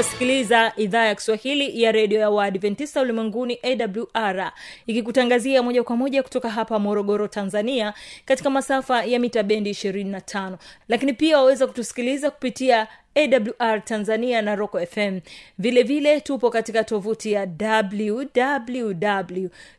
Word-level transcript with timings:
unasikiliza 0.00 0.72
idhaa 0.76 1.04
ya 1.04 1.14
kiswahili 1.14 1.82
ya 1.82 1.92
redio 1.92 2.20
ya 2.20 2.30
waadventista 2.30 3.00
ulimwenguni 3.00 3.58
awr 3.62 4.52
ikikutangazia 4.86 5.62
moja 5.62 5.82
kwa 5.82 5.96
moja 5.96 6.22
kutoka 6.22 6.50
hapa 6.50 6.78
morogoro 6.78 7.28
tanzania 7.28 7.94
katika 8.24 8.50
masafa 8.50 9.04
ya 9.04 9.18
mita 9.18 9.42
bendi 9.42 9.70
25 9.70 10.56
lakini 10.88 11.12
pia 11.12 11.36
waweza 11.38 11.66
kutusikiliza 11.66 12.30
kupitia 12.30 12.86
awr 13.14 13.84
tanzania 13.84 14.42
na 14.42 14.54
roco 14.54 14.86
fm 14.86 15.20
vile 15.58 15.82
vile 15.82 16.20
tupo 16.20 16.50
katika 16.50 16.84
tovuti 16.84 17.32
ya 17.32 17.48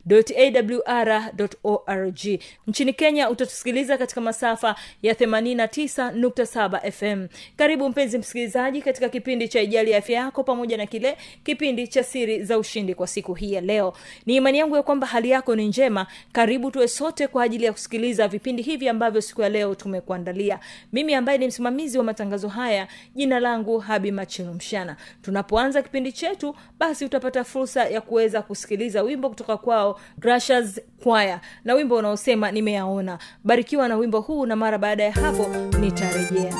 wwwawr 0.06 1.30
org. 1.64 2.20
Nchini 2.66 2.92
kenya 2.92 3.30
utatusikiliza 3.30 3.98
katika 3.98 4.20
masafa 4.20 4.76
ya 5.02 5.14
89.7 5.14 6.90
fm 6.92 7.26
karibu 7.56 7.88
mpenzi 7.88 8.18
msikilizaji 8.18 8.82
katika 8.82 9.08
kipindi 9.08 9.48
cha 9.48 9.60
ijali 9.60 9.90
ya 9.90 9.98
afya 9.98 10.16
yako 10.20 10.44
pamoja 10.44 10.76
na 10.76 10.86
kile 10.86 11.16
kipindi 11.44 11.88
cha 11.88 12.02
siri 12.02 12.44
za 12.44 12.58
ushindi 12.58 12.94
kwa 12.94 13.06
siku 13.06 13.34
hii 13.34 13.52
ya 13.52 13.60
leo. 13.60 13.92
Ni 14.26 14.36
imani 14.36 14.58
yangu 14.58 14.76
ya 14.76 14.82
kwamba 14.82 15.06
hali 15.06 15.30
yako 15.30 15.56
ni 15.56 15.68
njema. 15.68 16.06
Karibu 16.32 16.70
tuwe 16.70 16.88
sote 16.88 17.26
kwa 17.26 17.42
ajili 17.42 17.64
ya 17.64 17.72
kusikiliza 17.72 18.28
vipindi 18.28 18.62
hivi 18.62 18.88
ambavyo 18.88 19.20
siku 19.20 19.42
ya 19.42 19.48
leo 19.48 19.74
tumekuandalia. 19.74 20.60
Mimi 20.92 21.14
ambaye 21.14 21.38
ni 21.38 21.46
msimamizi 21.46 21.98
wa 21.98 22.04
matangazo 22.04 22.48
haya 22.48 22.88
jina 23.22 23.40
langu 23.40 23.78
habi 23.78 24.12
machilu 24.12 24.54
mshana. 24.54 24.96
Tunapoanza 25.22 25.82
kipindi 25.82 26.12
chetu 26.12 26.54
basi 26.78 27.04
utapata 27.04 27.44
fursa 27.44 27.84
ya 27.88 28.00
kuweza 28.00 28.42
kusikiliza 28.42 29.02
wimbo 29.02 29.28
kutoka 29.28 29.56
kwao 29.56 30.00
Grashas 30.18 30.80
kwaya 31.02 31.40
na 31.64 31.74
wimbo 31.74 31.96
unaosema 31.96 32.50
nimeyaona. 32.50 33.18
Barikiwa 33.44 33.88
na 33.88 33.96
wimbo 33.96 34.20
huu 34.20 34.46
na 34.46 34.56
mara 34.56 34.78
baada 34.78 35.04
ya 35.04 35.12
hapo 35.12 35.46
nitarejea. 35.80 36.54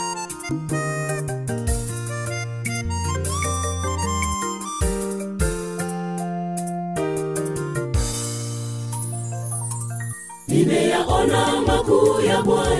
Nimeyaona 10.48 11.60
makuu 11.66 12.20
ya 12.20 12.42
bwana 12.42 12.71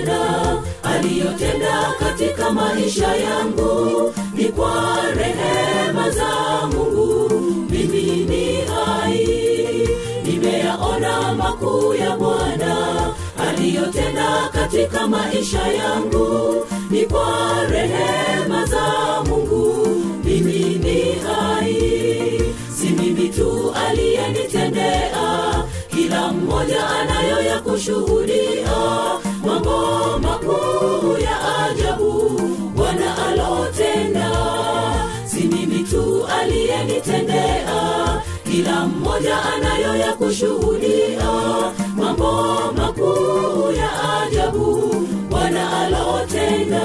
aliyotenda 1.03 1.93
katika 1.99 2.51
maisha 2.51 3.15
yangu 3.15 4.13
ni 4.35 4.43
kwa 4.45 5.01
rehema 5.15 6.09
za 6.09 6.27
mungu. 6.67 7.29
Mimi 7.69 8.01
ni 8.25 8.55
hai 8.61 9.87
nimeyaona 10.25 11.33
makuu 11.33 11.93
ya 11.93 12.17
bwana 12.17 12.75
aliyotenda 13.49 14.49
katika 14.53 15.07
maisha 15.07 15.67
yangu 15.67 16.65
ni 16.89 17.05
kwa 17.05 17.53
rehema 17.71 18.65
za 18.65 18.83
mungu. 19.29 19.87
Mimi 20.23 20.59
ni 20.83 21.01
hai 21.27 22.41
si 22.77 22.87
mimi 22.89 23.29
tu 23.29 23.73
aliyenitendea 23.87 25.63
kila 25.95 26.33
mmoja 26.33 26.87
anayo 26.89 27.41
ya 27.41 27.59
kushuhudia 27.59 28.71
kila 38.63 38.85
mmoja 38.87 39.43
anayo 39.43 39.95
ya 39.95 40.13
kushuhudia. 40.13 41.29
Mambo 41.95 42.33
makuu 42.77 43.71
ya 43.71 44.21
ajabu 44.21 44.93
bwana 45.29 45.81
alotenda 45.81 46.81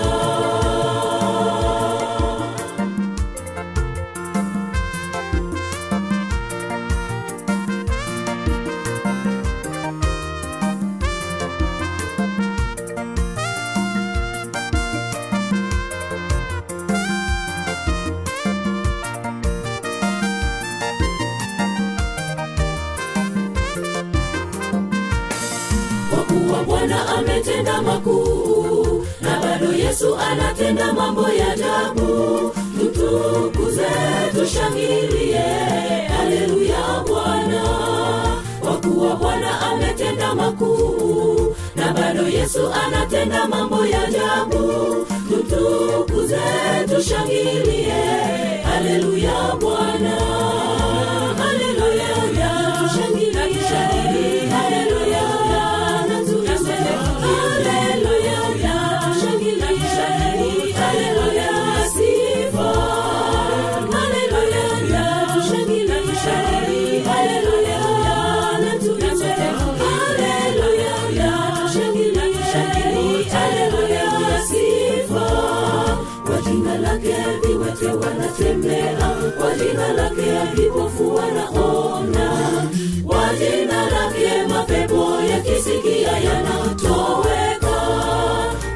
anatenda 30.31 30.93
mambo 30.93 31.22
ya 31.28 31.53
ajabu. 31.53 32.53
Tutukuze 32.78 33.87
tushangilie. 34.34 35.44
Haleluya 36.16 37.05
bwana. 37.06 37.62
Kwa 38.61 38.72
kuwa 38.77 39.17
bwana 39.17 39.61
ametenda 39.61 40.34
makuu 40.34 41.56
na 41.77 41.93
bado 41.93 42.28
yesu 42.28 42.61
anatenda 42.87 43.49
mambo 43.49 43.87
ya 43.87 44.03
ajabu. 44.05 44.72
Tutukuze 45.28 46.41
tushangilie. 46.88 47.94
Haleluya 48.65 49.56
bwana 49.61 50.17
wanatembea 78.38 78.96
kwa 79.38 79.55
jina 79.55 79.93
lake 79.93 80.55
vipofu 80.55 81.14
wanaona. 81.14 82.31
Kwa 83.06 83.31
jina 83.38 83.82
lake 83.90 84.46
mapepo 84.49 85.06
yakisikia 85.31 86.12
yanatoweka. 86.19 87.76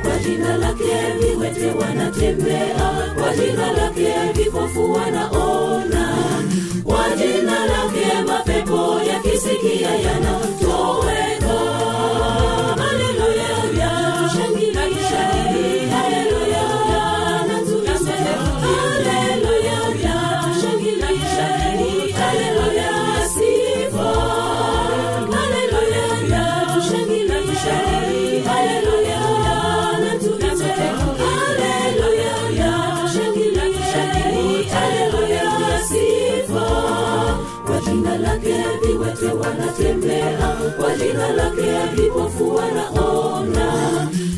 Kwa 0.02 0.18
jina 0.24 0.56
lake 0.56 0.84
viwete 1.20 1.70
wanatembea 1.70 2.71
jina 41.02 41.32
lake 41.32 41.72
vipofu 41.96 42.54
wanaona 42.54 43.72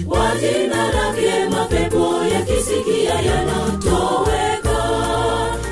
kwa 0.09 0.31
jina 0.41 0.87
lake 0.93 1.49
mapepo 1.51 2.15
yakisikia 2.35 3.15
yanatoweka. 3.15 4.79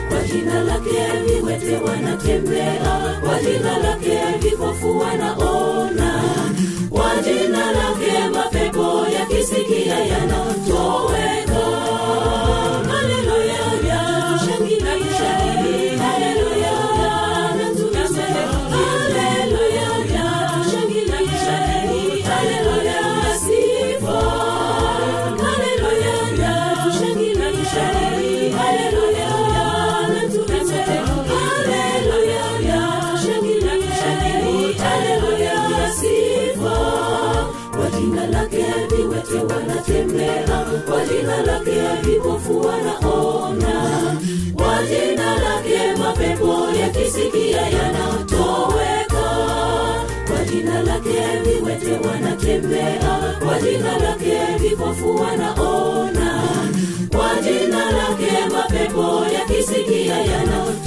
Kwa 0.09 0.23
jina 0.33 0.63
lake 0.65 1.01
viwete 1.27 1.77
wanatembea 1.77 3.19
kwa 3.25 3.39
jina 3.43 3.79
lake 3.79 4.19
vipofu 4.41 4.99
wanaona 4.99 5.92
wanatembea 52.43 53.37
kwa 53.45 53.61
jina 53.61 53.99
lake 53.99 54.39
vipofu 54.61 55.15
wanaona 55.17 56.43
kwa 57.17 57.43
jina 57.43 57.85
lake 57.93 58.33
mapepo 58.53 59.25
yakisikia 59.35 60.17
yanatoweka 60.19 60.82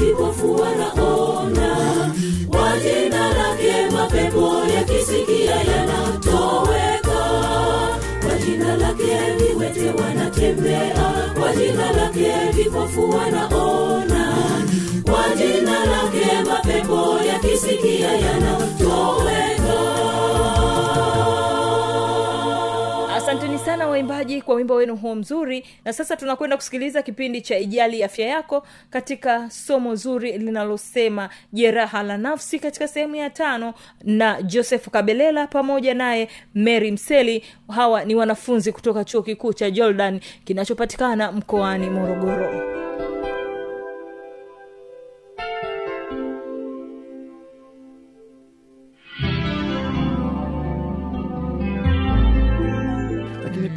vipofu 0.00 0.52
wanaona 0.54 1.76
kwa 2.48 2.72
jina 2.78 3.28
lake 3.28 3.90
mapepo 3.92 4.52
yakisikia 4.74 5.54
yanatoweka. 5.54 7.20
Kwa 8.26 8.38
jina 8.46 8.76
lake 8.76 9.16
viwete 9.38 9.90
wanatembea. 10.02 11.30
Kwa 11.40 11.52
jina 11.56 11.92
lake 11.92 12.32
vipofu 12.52 13.10
wanaona 13.10 14.34
kwa 15.04 15.24
jina 15.36 15.84
lake 15.84 16.26
mapepo 16.50 17.18
yakisikia 17.32 18.12
yanatoweka 18.12 19.49
asanteni 23.30 23.58
sana 23.58 23.86
waimbaji 23.86 24.42
kwa 24.42 24.54
wimbo 24.54 24.74
wenu 24.74 24.96
huo 24.96 25.14
mzuri. 25.14 25.64
Na 25.84 25.92
sasa 25.92 26.16
tunakwenda 26.16 26.56
kusikiliza 26.56 27.02
kipindi 27.02 27.40
cha 27.42 27.58
ijali 27.58 28.02
afya 28.04 28.26
yako 28.26 28.66
katika 28.90 29.50
somo 29.50 29.94
zuri 29.94 30.38
linalosema 30.38 31.28
jeraha 31.52 32.02
la 32.02 32.18
nafsi 32.18 32.58
katika 32.58 32.88
sehemu 32.88 33.16
ya 33.16 33.30
tano 33.30 33.74
na 34.04 34.42
joseph 34.42 34.88
kabelela 34.88 35.46
pamoja 35.46 35.94
naye 35.94 36.28
mary 36.54 36.90
mseli. 36.92 37.44
Hawa 37.68 38.04
ni 38.04 38.14
wanafunzi 38.14 38.72
kutoka 38.72 39.04
chuo 39.04 39.22
kikuu 39.22 39.52
cha 39.52 39.70
jordan 39.70 40.20
kinachopatikana 40.44 41.32
mkoani 41.32 41.90
morogoro 41.90 42.62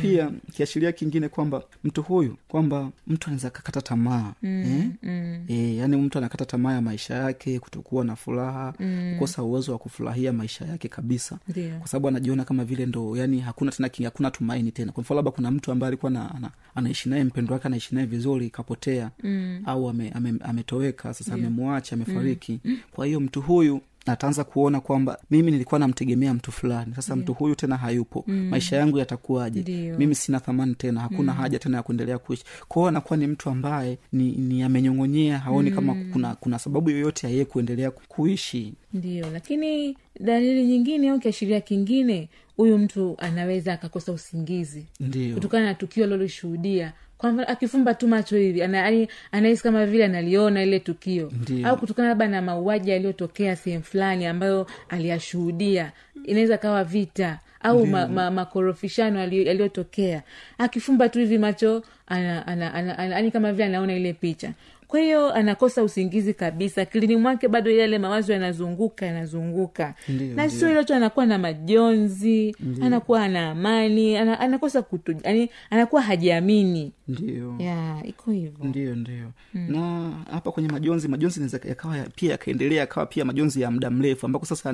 pia 0.08 0.32
kiashiria 0.54 0.92
kingine 0.92 1.30
kwamba 1.30 1.64
mtu 1.84 2.02
huyu 2.04 2.38
kwamba 2.48 2.92
mtu 3.08 3.28
anaweza 3.28 3.50
kakata 3.50 3.82
tamaa 3.82 4.34
mm, 4.44 4.50
eh? 4.50 4.90
mm. 5.04 5.46
E, 5.48 5.76
yaani 5.76 5.98
mtu 5.98 6.18
anakata 6.18 6.46
tamaa 6.46 6.74
ya 6.74 6.82
maisha 6.82 7.16
yake 7.16 7.60
kutokuwa 7.60 8.06
na 8.06 8.16
furaha 8.16 8.74
mm. 8.80 9.12
kukosa 9.14 9.44
uwezo 9.44 9.72
wa 9.72 9.78
kufurahia 9.78 10.34
maisha 10.34 10.66
yake 10.66 10.88
kabisa 10.88 11.40
Ndio. 11.48 11.78
kwa 11.80 11.88
sababu 11.88 12.08
anajiona 12.08 12.46
kama 12.46 12.66
vile 12.66 12.86
ndo 12.86 13.18
yani 13.18 13.40
hakuna 13.40 13.72
tena 13.72 13.90
ki- 13.90 14.04
hakuna 14.04 14.32
tumaini 14.32 14.72
tena 14.72 14.92
kwa 14.92 15.02
mfano 15.02 15.16
labda 15.16 15.32
kuna 15.32 15.52
mtu 15.52 15.72
ambaye 15.72 15.88
alikuwa 15.88 16.12
na, 16.12 16.36
ana, 16.36 16.52
anaishi 16.76 17.10
naye 17.10 17.24
mpendo 17.24 17.54
wake 17.54 17.68
anaishi 17.68 17.96
naye 17.96 18.08
vizuri 18.08 18.50
kapotea 18.50 19.12
mm. 19.24 19.62
au 19.66 19.90
ame, 19.90 20.10
ame, 20.12 20.34
ametoweka 20.42 21.14
sasa 21.14 21.34
amemwacha 21.34 21.96
amefariki 21.96 22.60
mm. 22.66 22.78
kwa 22.92 23.06
hiyo 23.06 23.20
mtu 23.20 23.42
huyu 23.42 23.82
ataanza 24.06 24.44
kuona 24.44 24.80
kwamba 24.80 25.18
mimi 25.32 25.52
nilikuwa 25.52 25.80
namtegemea 25.80 26.34
mtu 26.34 26.52
fulani. 26.52 26.96
Sasa 26.96 27.16
mtu 27.16 27.34
huyu 27.34 27.56
tena 27.56 27.78
hayupo. 27.78 28.24
Mm. 28.28 28.48
maisha 28.50 28.76
yangu 28.78 28.98
yatakuwaje? 29.00 29.94
Mimi 29.98 30.16
sina 30.16 30.40
thamani 30.40 30.76
tena. 30.76 31.02
Hakuna 31.02 31.34
mm. 31.34 31.38
haja 31.40 31.60
tena 31.60 31.78
ya 31.78 31.84
kuendelea 31.84 32.18
kuishi. 32.18 32.44
Kwao 32.68 32.88
anakuwa 32.88 33.18
ni 33.18 33.28
mtu 33.28 33.50
ambaye 33.50 33.98
ni, 34.12 34.32
ni 34.32 34.64
amenyong'onyea 34.64 35.40
haoni 35.40 35.70
mm. 35.70 35.76
kama 35.76 35.96
kuna 36.14 36.36
kuna 36.36 36.60
sababu 36.60 36.90
yoyote 36.90 37.28
ya 37.28 37.34
yeye 37.34 37.46
kuendelea 37.46 37.92
kuishi. 37.92 38.74
Ndio 38.94 39.30
lakini 39.32 39.98
dalili 40.20 40.66
nyingine 40.66 41.10
au 41.10 41.20
kiashiria 41.20 41.62
kingine 41.62 42.30
huyu 42.58 42.78
mtu 42.78 43.16
anaweza 43.18 43.74
akakosa 43.74 44.12
usingizi. 44.12 44.86
Ndio 45.00 45.34
kutokana 45.34 45.66
na 45.66 45.74
tukio 45.74 46.04
alilolishuhudia 46.04 46.94
kwamba 47.24 47.48
akifumba 47.48 47.94
tu 47.94 48.08
macho 48.08 48.38
hivi 48.38 48.64
ana- 48.64 49.08
anahisi 49.32 49.64
kama 49.64 49.86
vile 49.86 50.06
analiona 50.06 50.64
ile 50.64 50.80
tukio. 50.80 51.32
Ndiyo. 51.42 51.68
au 51.70 51.78
kutokana 51.78 52.08
labda 52.10 52.28
na 52.28 52.42
mauaji 52.42 52.90
yaliyotokea 52.92 53.56
sehemu 53.56 53.84
fulani 53.84 54.26
ambayo 54.26 54.68
aliyashuhudia 54.90 55.92
inaweza 56.26 56.58
kawa 56.58 56.84
vita 56.84 57.40
au 57.62 57.86
ma, 57.88 58.08
ma, 58.08 58.32
makorofishano 58.32 59.20
yaliyo- 59.20 59.44
yaliyotokea. 59.48 60.24
Akifumba 60.58 61.10
tu 61.10 61.20
hivi 61.20 61.38
macho 61.38 61.84
ana, 62.08 62.48
ana, 62.48 62.74
ana, 62.74 62.98
ana, 62.98 63.16
ani 63.16 63.32
kama 63.32 63.52
vile 63.52 63.66
anaona 63.66 63.94
ile 63.96 64.14
picha 64.14 64.52
kwa 64.94 65.00
hiyo 65.02 65.34
anakosa 65.34 65.84
usingizi 65.84 66.34
kabisa. 66.34 66.82
Akilini 66.82 67.16
mwake 67.18 67.48
bado 67.48 67.72
yale 67.72 68.00
mawazo 68.00 68.34
yanazunguka 68.34 69.06
yanazunguka. 69.06 69.94
Na 70.08 70.14
ndiyo. 70.14 70.50
sio 70.50 70.70
ilocho 70.72 70.96
anakuwa 70.96 71.26
na 71.26 71.38
majonzi 71.38 72.56
anakuwa 72.82 73.24
ana 73.24 73.50
amani 73.52 74.18
ana, 74.18 74.40
anakosa 74.40 74.82
kutu 74.82 75.16
yani 75.24 75.50
anakuwa 75.70 76.02
hajiamini. 76.02 76.92
Ndio. 77.08 77.56
Ya 77.60 78.02
iko 78.06 78.32
hivyo. 78.32 78.66
Ndio 78.66 78.96
ndio. 78.96 79.32
Na 79.54 80.12
hapa 80.32 80.52
kwenye 80.52 80.70
majonzi 80.70 81.08
majonzi 81.08 81.40
inaweza 81.40 81.60
yakawa 81.70 81.98
pia 82.16 82.32
yakaendelea 82.32 82.80
yakawa 82.80 83.06
pia 83.06 83.26
majonzi 83.26 83.62
ya 83.62 83.72
muda 83.72 83.90
mrefu 83.90 84.26
ambako 84.26 84.46
sasa 84.46 84.74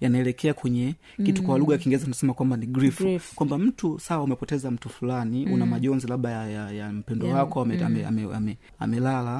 yanaelekea 0.00 0.54
kwenye 0.54 0.94
kitu 1.24 1.42
kwa 1.42 1.58
lugha 1.58 1.72
ya 1.72 1.78
kiingereza 1.78 2.04
tunasema 2.04 2.34
kwamba 2.34 2.56
ni 2.56 2.66
grief, 2.66 2.98
Grief. 2.98 3.34
kwamba 3.34 3.58
mtu 3.58 3.98
sawa 3.98 4.24
umepoteza 4.24 4.70
mtu 4.70 4.88
fulani 4.88 5.46
una 5.46 5.66
majonzi 5.66 6.06
labda 6.06 6.30
ya, 6.30 6.50
ya, 6.50 6.70
ya 6.70 6.92
mpendo 6.92 7.26
yeah. 7.26 7.38
wako 7.38 7.60
ame, 7.62 7.84
ame, 7.84 8.06
ame, 8.06 8.26
ame, 8.34 8.56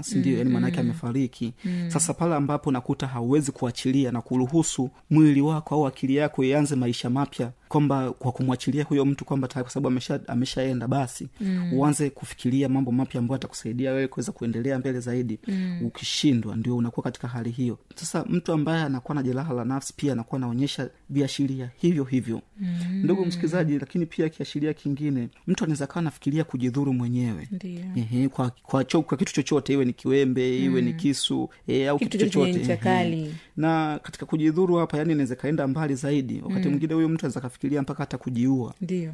sindio 0.04 0.38
yani 0.38 0.50
maanaake 0.50 0.80
amefariki. 0.80 1.52
Sasa 1.88 2.14
pale 2.14 2.34
ambapo 2.34 2.73
nakuta 2.73 3.06
hauwezi 3.06 3.52
kuachilia 3.52 4.12
na 4.12 4.20
kuruhusu 4.23 4.90
mwili 5.11 5.40
wako 5.40 5.75
au 5.75 5.87
akili 5.87 6.16
yako 6.16 6.44
ianze 6.44 6.75
maisha 6.76 7.11
mapya 7.11 7.50
kwamba 7.75 8.12
kwa 8.12 8.33
kumwachilia 8.33 8.85
huyo 8.85 9.04
mtu 9.04 9.25
kwamba 9.25 9.49
tayari 9.49 9.64
kwa 9.64 9.73
sababu 9.73 9.88
amesha 9.88 10.21
ameshaenda 10.26 10.88
basi 10.88 11.28
mm. 11.40 11.73
uanze 11.73 12.11
kufikiria 12.11 12.69
mambo 12.69 12.93
mapya 12.93 13.19
ambayo 13.19 13.37
atakusaidia 13.37 13.93
wewe 13.93 14.09
kuweza 14.09 14.33
kuendelea 14.33 14.78
mbele 14.78 15.00
zaidi. 15.00 15.38
Mm. 15.49 15.78
ukishindwa 15.87 16.57
ndio 16.57 16.76
unakuwa 16.76 17.04
katika 17.04 17.28
hali 17.28 17.50
hiyo. 17.50 17.78
Sasa 17.95 18.25
mtu 18.28 18.52
ambaye 18.52 18.83
anakuwa 18.83 19.14
na 19.14 19.23
jeraha 19.23 19.54
la 19.54 19.64
nafsi 19.64 19.95
pia 19.97 20.12
anakuwa 20.12 20.37
anaonyesha 20.38 20.90
viashiria 21.11 21.71
hivyo 21.76 22.04
hivyo. 22.04 22.43
Mm. 22.61 23.00
ndugu 23.04 23.26
msikilizaji 23.26 23.78
lakini 23.78 24.07
pia 24.07 24.28
kiashiria 24.28 24.75
kingine 24.75 25.28
mtu 25.47 25.64
anaweza 25.64 25.87
kawa 25.87 25.99
anafikiria 26.00 26.45
kujidhuru 26.45 26.93
mwenyewe. 26.93 27.49
Ehe, 27.97 28.28
kwa, 28.28 28.50
kwa, 28.62 28.85
cho, 28.85 29.02
kwa 29.02 29.16
kitu 29.19 29.33
chochote 29.35 29.73
iwe 29.73 29.85
ni 29.85 29.93
kiwembe 29.93 30.59
iwe 30.59 30.83
ni 30.83 30.93
kisu 30.93 31.50
e, 31.69 31.88
au 31.88 31.99
Kitu 31.99 32.11
kitu 32.11 32.25
chochote 32.31 32.78
na 33.57 34.00
katika 34.02 34.26
kujidhuru 34.26 34.75
hapa 34.75 34.99
yani 34.99 35.12
inaweza 35.12 35.35
kaenda 35.37 35.66
mbali 35.69 35.95
zaidi. 35.95 36.43
Wakati 36.45 36.69
mwingine 36.69 36.95
huyu 36.95 37.09
mtu 37.09 37.26
anaweza 37.26 37.40
kafikiria 37.40 37.63
kufikiria 37.64 37.83
mpaka 37.83 38.02
hata 38.02 38.18
kujiua. 38.18 38.75
Ndio. 38.80 39.12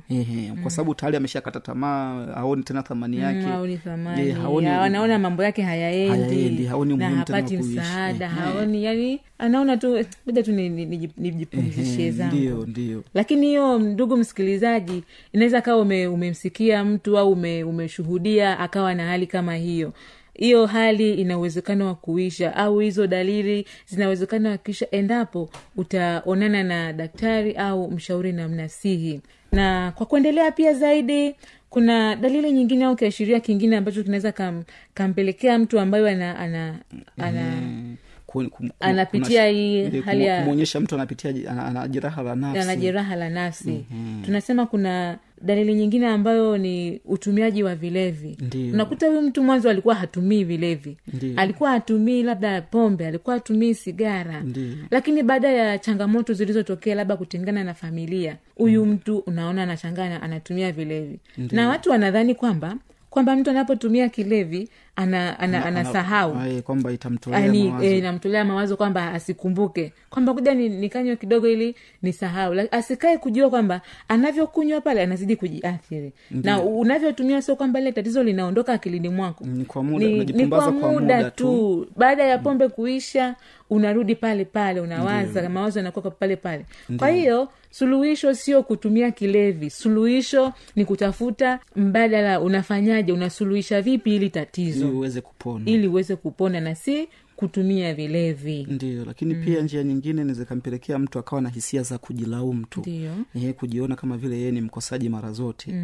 Kwa 0.62 0.70
sababu 0.70 0.94
tayari 0.94 1.16
ameshakata 1.16 1.60
tamaa 1.60 2.26
haoni 2.34 2.62
tena 2.62 2.82
thamani 2.82 3.18
yake. 3.18 3.38
Mm, 3.38 3.44
haoni 3.52 3.76
thamani. 3.78 4.28
Eh, 4.28 4.36
haoni- 4.36 4.66
Ya, 4.66 4.82
anaona 4.82 5.18
mambo 5.18 5.42
yake 5.44 5.62
hayaendi, 5.62 6.22
Hayaendi, 6.34 6.64
haoni 6.66 6.96
na 6.96 7.10
hapati 7.10 7.56
msaada 7.56 8.28
haoni 8.28 8.84
yani 8.84 9.20
anaona 9.38 9.76
tu 9.76 10.04
bada 10.26 10.42
tu 10.42 10.52
ni- 10.52 10.68
ni- 10.68 11.10
nijipumzishie 11.16 12.10
zangu. 12.10 12.36
ndio 12.36 12.66
ndio. 12.66 13.04
Lakini 13.14 13.46
hiyo 13.46 13.78
ndugu 13.78 14.16
msikilizaji 14.16 15.04
inaweza 15.32 15.60
kawa 15.60 15.82
ume, 15.82 16.06
umemsikia 16.06 16.84
mtu 16.84 17.18
au 17.18 17.32
ume, 17.32 17.64
umeshuhudia 17.64 18.58
akawa 18.58 18.94
na 18.94 19.06
hali 19.06 19.26
kama 19.26 19.54
hiyo 19.54 19.92
hiyo 20.40 20.66
hali 20.66 21.14
ina 21.14 21.38
uwezekano 21.38 21.86
wa 21.86 21.94
kuisha 21.94 22.56
au 22.56 22.78
hizo 22.78 23.06
dalili 23.06 23.66
zina 23.86 24.06
uwezekano 24.06 24.50
wa 24.50 24.58
kuisha 24.58 24.86
endapo 24.90 25.50
utaonana 25.76 26.64
na 26.64 26.92
daktari 26.92 27.52
au 27.52 27.90
mshauri 27.90 28.32
na 28.32 28.48
mnasihi. 28.48 29.20
Na 29.52 29.92
kwa 29.96 30.06
kuendelea 30.06 30.52
pia 30.52 30.74
zaidi 30.74 31.34
kuna 31.70 32.16
dalili 32.16 32.52
nyingine 32.52 32.84
au 32.84 32.96
kiashiria 32.96 33.40
kingine 33.40 33.76
ambacho 33.76 34.02
kinaweza 34.02 34.32
kam, 34.32 34.62
kampelekea 34.94 35.58
mtu 35.58 35.80
ambayo 35.80 36.06
ana 36.06 36.38
ana, 36.38 36.78
ana 37.18 37.42
Mm, 37.42 37.96
ku- 38.30 38.44
ku- 38.44 38.50
ku- 38.50 38.68
Anapitia 38.80 39.48
hii 39.48 40.00
hali 40.00 40.24
ya- 40.24 40.40
kumwonyesha 40.40 40.80
mtu 40.80 40.94
anapitia 40.94 41.30
ana 41.50 41.88
jeraha 41.88 42.22
la 42.22 42.34
nafsi. 42.36 42.58
Ana 42.60 42.76
jeraha 42.76 43.16
la 43.16 43.30
nafsi. 43.30 43.84
Tunasema 44.24 44.66
kuna 44.66 45.18
dalili 45.42 45.74
nyingine 45.74 46.06
ambayo 46.06 46.58
ni 46.58 47.00
utumiaji 47.04 47.62
wa 47.62 47.74
vilevi. 47.74 48.36
Ndiyo. 48.40 48.74
unakuta 48.74 49.06
huyu 49.06 49.22
mtu 49.22 49.42
mwanzo 49.42 49.70
alikuwa 49.70 49.94
hatumii 49.94 50.44
vilevi. 50.44 50.96
Ndiyo. 51.14 51.32
alikuwa 51.36 51.70
hatumii 51.70 52.22
labda 52.22 52.62
pombe 52.62 53.06
alikuwa 53.06 53.34
hatumii 53.36 53.74
sigara. 53.74 54.40
Ndiyo. 54.40 54.74
lakini 54.90 55.22
baada 55.22 55.48
ya 55.52 55.78
changamoto 55.78 56.32
zilizotokea 56.32 56.94
labda 56.94 57.16
kutengana 57.16 57.64
na 57.64 57.74
familia 57.74 58.36
huyu 58.56 58.86
mtu 58.86 59.18
unaona 59.18 59.62
anachangana 59.62 60.22
anatumia 60.22 60.72
vilevi. 60.72 61.18
Na 61.52 61.68
watu 61.68 61.90
wanadhani 61.90 62.34
kwamba 62.34 62.76
kwamba 63.10 63.36
mtu 63.36 63.50
anapotumia 63.50 64.08
kilevi 64.08 64.68
ana, 65.00 65.38
ana, 65.38 65.64
anasahau. 65.64 66.36
kwamba 66.64 66.92
itamtolea 66.92 67.40
yani 67.40 67.68
mawazo. 67.68 67.86
e, 67.86 68.00
namtolea 68.00 68.44
mawazo 68.44 68.76
kwamba 68.76 69.12
asikumbuke. 69.12 69.92
Kwamba 70.10 70.34
kuja 70.34 70.54
ni, 70.54 70.68
nikanywa 70.68 71.16
kidogo 71.16 71.48
ili 71.48 71.74
nisahau. 72.02 72.54
Asikae 72.70 73.18
kujua 73.18 73.50
kwamba 73.50 73.80
anavyokunywa 74.08 74.80
pale 74.80 75.02
anazidi 75.02 75.36
kujiathiri. 75.36 76.12
Na 76.30 76.62
unavyotumia 76.62 77.42
sio 77.42 77.56
kwamba 77.56 77.80
ile 77.80 77.92
tatizo 77.92 78.22
linaondoka 78.22 78.72
akilini 78.72 79.08
mwako 79.08 79.44
Ni 79.46 79.64
kwa 79.64 79.82
muda, 79.82 80.06
ni, 80.06 80.24
ni 80.24 80.46
kwa 80.46 80.70
muda, 80.70 80.80
kwa 80.80 80.92
muda 80.92 81.30
tu, 81.30 81.36
tu. 81.36 81.86
Baada 81.96 82.24
ya 82.24 82.38
pombe 82.38 82.68
kuisha 82.68 83.34
unarudi 83.70 84.14
pale 84.14 84.44
pale 84.44 84.80
unawaza 84.80 85.48
mawazo 85.48 85.78
yanakuwa 85.78 86.10
pale 86.10 86.36
pale. 86.36 86.64
Kwa 86.96 87.08
hiyo 87.08 87.48
suluhisho 87.70 88.34
sio 88.34 88.62
kutumia 88.62 89.10
kilevi. 89.10 89.70
Suluhisho 89.70 90.52
ni 90.76 90.84
kutafuta 90.84 91.58
mbadala 91.76 92.40
unafanyaje 92.40 93.12
unasuluhisha 93.12 93.82
vipi 93.82 94.16
ili 94.16 94.30
tatizo 94.30 94.89
uweze 94.90 95.20
kupona. 95.20 95.64
Ili 95.70 95.88
uweze 95.88 96.16
kupona 96.16 96.60
na 96.60 96.74
si 96.74 97.08
kutumia 97.36 97.94
vilevi. 97.94 98.66
Ndio 98.70 99.04
lakini 99.04 99.34
pia 99.34 99.62
njia 99.62 99.82
nyingine 99.84 100.24
nizikampelekea 100.24 100.98
mtu 100.98 101.18
akawa 101.18 101.42
na 101.42 101.48
hisia 101.48 101.82
za 101.82 101.98
kujilaumu 101.98 102.66
tu. 102.66 102.80
Ndio. 102.80 103.12
Yeye 103.34 103.52
kujiona 103.52 103.96
kama 103.96 104.16
vile 104.16 104.36
yeye 104.38 104.50
ni 104.50 104.60
mkosaji 104.60 105.08
mara 105.08 105.32
zote. 105.32 105.74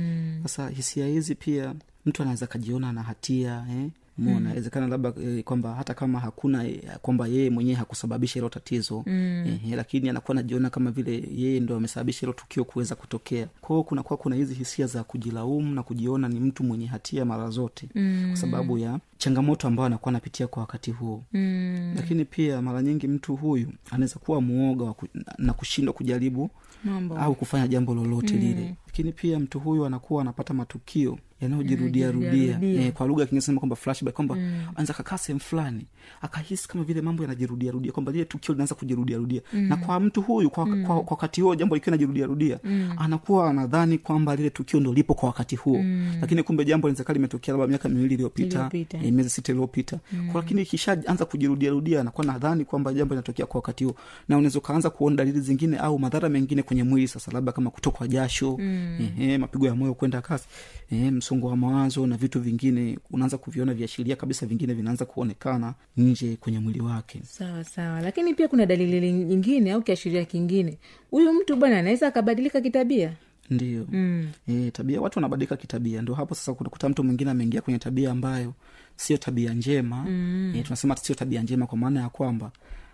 Sasa 0.42 0.68
hisia 0.68 1.06
hizi 1.06 1.34
pia 1.34 1.74
mtu 2.06 2.22
anaweza 2.22 2.44
akajiona 2.44 2.92
na 2.92 3.02
hatia 3.02 3.66
eh? 3.70 3.88
Mona 4.18 4.40
inawezekana 4.40 4.86
labda 4.86 5.12
e, 5.24 5.42
kwamba 5.42 5.74
hata 5.74 5.94
kama 5.94 6.20
hakuna 6.20 6.66
e, 6.68 6.82
kwamba 7.02 7.26
yeye 7.26 7.50
mwenyewe 7.50 7.76
hakusababisha 7.76 8.34
hilo 8.34 8.48
tatizo 8.48 9.02
mm. 9.06 9.58
e, 9.72 9.76
lakini 9.76 10.08
anakuwa 10.08 10.32
anajiona 10.32 10.70
kama 10.70 10.90
vile 10.90 11.24
yeye 11.36 11.60
ndo 11.60 11.76
amesababisha 11.76 12.20
hilo 12.20 12.32
tukio 12.32 12.64
kuweza 12.64 12.94
kutokea 12.94 13.46
kwao 13.60 13.82
kunakuwa 13.82 14.16
kuna 14.16 14.36
hizi 14.36 14.54
hisia 14.54 14.86
za 14.86 15.04
kujilaumu 15.04 15.74
na 15.74 15.82
kujiona 15.82 16.28
ni 16.28 16.40
mtu 16.40 16.64
mwenye 16.64 16.86
hatia 16.86 17.24
mara 17.24 17.50
zote 17.50 17.88
mm. 17.94 18.24
kwa 18.28 18.36
sababu 18.36 18.78
ya 18.78 18.98
changamoto 19.18 19.68
ambayo 19.68 19.86
anakuwa 19.86 20.08
anapitia 20.10 20.46
kwa 20.46 20.60
wakati 20.60 20.90
huo 20.90 21.24
mm. 21.32 21.92
lakini 21.96 22.24
pia 22.24 22.62
mara 22.62 22.82
nyingi 22.82 23.08
mtu 23.08 23.36
huyu 23.36 23.68
anaweza 23.90 24.14
kuwa 24.18 24.40
mwoga 24.40 24.92
ku, 24.92 25.06
na 25.38 25.52
kushindwa 25.52 25.94
kujaribu 25.94 26.50
mambo 26.84 27.18
au 27.18 27.34
kufanya 27.34 27.68
jambo 27.68 27.94
lolote 27.94 28.34
mm. 28.34 28.40
lile 28.40 28.74
lakini 28.96 29.12
pia 29.12 29.38
mtu 29.40 29.60
huyu 29.60 29.86
anakuwa 29.86 30.22
anapata 30.22 30.54
matukio 30.54 31.18
yanayojirudia 31.40 32.10
rudia 32.12 32.30
Yanayojirudia-rudia. 32.30 32.86
eh, 32.86 32.92
kwa 32.92 33.06
lugha 33.06 33.22
ya 33.22 33.26
Kiingereza 33.26 33.52
kwamba 33.58 33.76
flashback 33.76 34.14
kwamba 34.14 34.34
mm. 34.34 34.62
anaweza 34.70 34.92
kakaa 34.94 35.18
sehemu 35.18 35.40
fulani 35.40 35.86
akahisi 36.22 36.68
kama 36.68 36.84
vile 36.84 37.00
mambo 37.00 37.22
yanajirudia 37.22 37.72
rudia 37.72 37.92
kwamba 37.92 38.12
lile 38.12 38.24
tukio 38.24 38.54
linaanza 38.54 38.74
kujirudia 38.74 39.16
rudia 39.16 39.40
mm. 39.52 39.60
na 39.60 39.76
kwa 39.76 40.00
mtu 40.00 40.22
huyu 40.22 40.50
kwa, 40.50 40.66
mm. 40.66 40.84
kwa, 40.86 40.96
kwa 41.02 41.10
wakati 41.10 41.40
huo 41.40 41.54
jambo 41.54 41.74
likiwa 41.74 41.96
inajirudia 41.96 42.26
rudia 42.26 42.58
mm. 42.64 42.92
anakuwa 42.98 43.50
anadhani 43.50 43.98
kwamba 43.98 44.36
lile 44.36 44.50
tukio 44.50 44.80
ndo 44.80 44.92
lipo 44.94 45.14
kwa 45.14 45.26
wakati 45.28 45.56
huo 45.56 45.78
mm. 45.82 46.12
lakini 46.20 46.42
kumbe 46.42 46.64
jambo 46.64 46.88
linaweza 46.88 47.12
limetokea 47.12 47.52
labda 47.54 47.66
miaka 47.66 47.88
miwili 47.88 48.14
iliyopita 48.14 48.70
eh, 48.72 49.12
miezi 49.12 49.30
sita 49.30 49.52
iliyopita 49.52 49.98
mm. 50.12 50.30
lakini 50.34 50.62
ikishaanza 50.62 51.24
kujirudia 51.24 51.70
rudia 51.70 52.00
anakuwa 52.00 52.26
nadhani 52.26 52.64
kwamba 52.64 52.92
jambo 52.92 53.14
linatokea 53.14 53.46
kwa 53.46 53.58
wakati 53.58 53.84
huo 53.84 53.94
na 54.28 54.36
unaweza 54.36 54.58
ukaanza 54.58 54.90
kuona 54.90 55.16
dalili 55.16 55.40
zingine 55.40 55.76
au 55.78 55.98
madhara 55.98 56.28
mengine 56.28 56.62
kwenye 56.62 56.82
mwili 56.82 57.08
sasa 57.08 57.32
labda 57.32 57.52
kama 57.52 57.70
kutokwa 57.70 58.08
jasho 58.08 58.56
mm. 58.60 58.85
Eh, 59.20 59.40
mapigo 59.40 59.66
ya 59.66 59.74
moyo 59.74 59.94
kwenda 59.94 60.20
kasi 60.22 60.46
ehe, 60.92 61.10
msongo 61.10 61.46
wa 61.48 61.56
mawazo 61.56 62.06
na 62.06 62.16
vitu 62.16 62.40
vingine 62.40 62.98
unaanza 63.10 63.38
kuviona 63.38 63.74
viashiria 63.74 64.16
kabisa 64.16 64.46
vingine 64.46 64.74
vinaanza 64.74 65.04
kuonekana 65.04 65.74
nje 65.96 66.36
kwenye 66.40 66.58
mwili 66.58 66.80
wake. 66.80 67.20
Sawa 67.24 67.64
sawa. 67.64 68.00
Lakini 68.00 68.34
pia 68.34 68.48
kuna 68.48 68.66
dalili 68.66 69.12
nyingine 69.12 69.72
au 69.72 69.82
kiashiria 69.82 70.24
kingine. 70.24 70.78
Huyu 71.10 71.32
mtu 71.32 71.56
bwana 71.56 71.78
anaweza 71.78 72.06
akabadilika 72.06 72.60
kitabia? 72.60 73.12
Ndio. 73.50 73.86
Mm. 73.92 74.28
e, 74.48 74.70
tabia 74.70 75.00
watu 75.00 75.18
wanabadilika 75.18 75.56
kitabia. 75.56 76.02
Ndio 76.02 76.14
hapo 76.14 76.34
sasa 76.34 76.54
kunakuta 76.54 76.88
mtu 76.88 77.04
mwingine 77.04 77.30
ameingia 77.30 77.60
kwenye 77.60 77.78
tabia 77.78 78.10
ambayo 78.10 78.54
sio 78.96 79.16
tabia 79.16 79.54
njema. 79.54 79.96
Mm. 80.08 80.52
e, 80.56 80.62
tunasema 80.62 80.96
sio 80.96 81.14
tabia 81.14 81.42
njema 81.42 81.66
kwa 81.66 81.78
maana 81.78 82.00
ya 82.00 82.08
kwamba 82.08 82.50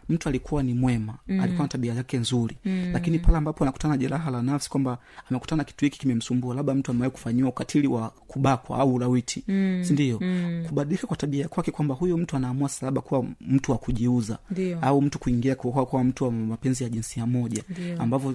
mtu 0.08 0.28
alikuwa 0.28 0.62
ni 0.62 0.74
mwema 0.74 1.14
mm. 1.28 1.40
alikuwa 1.40 1.62
na 1.64 1.68
tabia 1.68 1.94
zake 1.94 2.18
nzuri 2.18 2.56
mm. 2.64 2.90
lakini 2.92 3.18
pale 3.18 3.36
ambapo 3.38 3.64
anakutana 3.64 3.94
na 3.94 3.98
jeraha 3.98 4.30
la 4.30 4.42
nafsi 4.42 4.70
kwamba 4.70 4.98
amekutana 5.30 5.56
na 5.60 5.64
kitu 5.64 5.84
hiki 5.84 5.98
kimemsumbua 5.98 6.54
labda 6.54 6.74
mtu 6.74 6.90
amewahi 6.90 7.10
kufanyiwa 7.12 7.48
ukatili 7.48 7.86
wa 7.88 8.08
kubakwa 8.10 8.78
au 8.78 8.94
ulawiti 8.94 9.44
mm. 9.48 9.84
sindio 9.84 10.18
mm. 10.20 10.64
kubadilika 10.68 11.06
kwa 11.06 11.16
tabia 11.16 11.48
kwake 11.48 11.70
kwamba 11.70 11.94
huyo 11.94 12.16
mtu 12.18 12.36
anaamua 12.36 12.68
sasa 12.68 12.86
labda 12.86 13.00
kuwa 13.00 13.26
mtu 13.40 13.72
wa 13.72 13.78
kujiuza 13.78 14.38
Dio. 14.50 14.78
au 14.82 15.02
mtu 15.02 15.18
kuingia 15.18 15.54
kuwa, 15.54 15.86
kuwa 15.86 16.04
mtu 16.04 16.24
wa 16.24 16.30
mapenzi 16.30 16.84
ya 16.84 16.90
jinsia 16.90 17.26
moja 17.26 17.64
ambavyo 17.98 18.34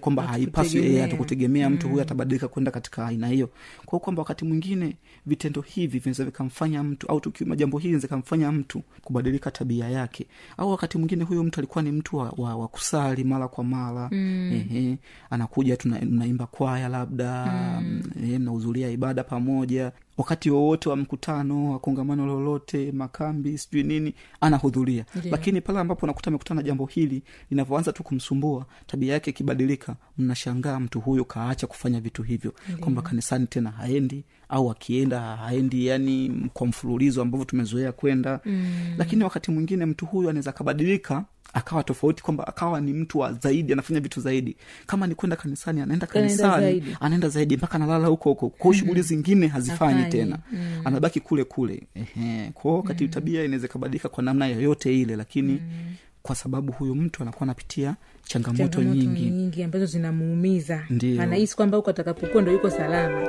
kwamba 0.00 0.22
haipaswi 0.22 0.80
yeye 0.80 0.96
eh, 0.96 1.02
hatukutegemea 1.02 1.70
mtu 1.70 1.88
huyu 1.88 2.02
atabadilika 2.02 2.48
kwenda 2.48 2.70
katika 2.70 3.06
aina 3.06 3.28
hiyo 3.28 3.46
kwa 3.76 3.90
hiyo 3.90 4.00
kwamba 4.00 4.22
wakati 4.22 4.44
mwingine 4.44 4.96
vitendo 5.26 5.60
hivi 5.60 5.98
vinaweza 5.98 6.24
vikamfanya 6.24 6.82
mtu 6.82 7.06
au 7.06 7.20
tukio 7.20 7.54
jambo 7.56 7.78
hili 7.78 7.88
vinaweza 7.88 8.08
kamfanya 8.08 8.52
mtu 8.52 8.82
kubadilika 9.02 9.50
tabia 9.50 9.88
yake 9.88 10.26
au 10.56 10.69
wakati 10.70 10.98
mwingine 10.98 11.24
huyo 11.24 11.44
mtu 11.44 11.60
alikuwa 11.60 11.84
ni 11.84 11.92
mtu 11.92 12.16
wa, 12.16 12.34
wa, 12.36 12.56
wa 12.56 12.68
kusali 12.68 13.24
mara 13.24 13.48
kwa 13.48 13.64
mara 13.64 14.08
mm. 14.12 14.52
ehe, 14.52 14.98
anakuja 15.30 15.78
mnaimba 16.02 16.46
kwaya 16.46 16.88
labda 16.88 17.46
mm. 17.82 18.02
mnahudhuria 18.16 18.90
ibada 18.90 19.24
pamoja 19.24 19.92
wakati 20.20 20.50
wowote 20.50 20.88
wa 20.88 20.96
mkutano 20.96 21.72
wa 21.72 21.78
kongamano 21.78 22.26
lolote 22.26 22.92
makambi 22.92 23.58
sijui 23.58 23.82
nini 23.82 24.14
anahudhuria 24.40 25.04
yeah. 25.14 25.26
lakini 25.30 25.60
pale 25.60 25.78
ambapo 25.78 26.06
nakuta 26.06 26.28
amekutana 26.30 26.60
na 26.60 26.66
jambo 26.66 26.86
hili 26.86 27.22
linavyoanza 27.50 27.92
tu 27.92 28.02
kumsumbua 28.02 28.66
tabia 28.86 29.12
yake 29.12 29.30
ikibadilika 29.30 29.96
mnashangaa 30.18 30.80
mtu 30.80 31.00
huyo 31.00 31.24
kaacha 31.24 31.66
kufanya 31.66 32.00
vitu 32.00 32.22
hivyo 32.22 32.54
kwamba 32.80 33.02
kanisani 33.02 33.46
tena 33.46 33.70
haendi 33.70 34.24
au 34.48 34.70
akienda 34.70 35.20
haendi 35.20 35.86
yani 35.86 36.48
kwa 36.52 36.66
mfululizo 36.66 37.22
ambavyo 37.22 37.44
tumezoea 37.44 37.92
kwenda 37.92 38.40
mm. 38.44 38.94
lakini 38.98 39.24
wakati 39.24 39.50
mwingine 39.50 39.86
mtu 39.86 40.06
huyu 40.06 40.30
anaweza 40.30 40.50
akabadilika 40.50 41.24
akawa 41.54 41.84
tofauti 41.84 42.22
kwamba 42.22 42.46
akawa 42.46 42.80
ni 42.80 42.92
mtu 42.92 43.18
wa 43.18 43.32
zaidi 43.32 43.72
anafanya 43.72 44.00
vitu 44.00 44.20
zaidi 44.20 44.56
kama 44.86 45.06
ni 45.06 45.14
kwenda 45.14 45.36
kanisani 45.36 45.80
anaenda 45.80 46.06
kanisani 46.06 46.62
zaidi. 46.64 46.96
anaenda 47.00 47.28
zaidi 47.28 47.56
mpaka 47.56 47.74
analala 47.74 48.06
huko 48.08 48.28
huko 48.28 48.48
kwao 48.48 48.72
shughuli 48.74 49.02
zingine 49.02 49.46
hazifanyi 49.46 50.04
tena 50.04 50.38
mm. 50.52 50.80
anabaki 50.84 51.20
kule 51.20 51.44
kule 51.44 51.82
Ehe. 51.94 52.50
kwao 52.54 52.82
kati 52.82 53.04
mm. 53.04 53.10
tabia 53.10 53.44
inaweza 53.44 53.66
ikabadilika 53.66 54.08
kwa 54.08 54.22
namna 54.24 54.46
yoyote 54.46 55.00
ile 55.00 55.16
lakini 55.16 55.52
mm. 55.52 55.94
kwa 56.22 56.36
sababu 56.36 56.72
huyu 56.72 56.94
mtu 56.94 57.22
anakuwa 57.22 57.42
anapitia 57.42 57.96
changamoto, 58.24 58.68
changamoto 58.68 58.82
nyingi 58.98 59.30
nyingi 59.30 59.62
ambazo 59.62 59.86
zinamuumiza 59.86 60.82
anahisi 61.20 61.56
kwamba 61.56 61.76
huko 61.76 61.90
atakapokuwa 61.90 62.42
ndo 62.42 62.52
yuko 62.52 62.70
salama 62.70 63.28